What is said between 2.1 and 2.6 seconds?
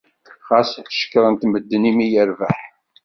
yerbeḥ.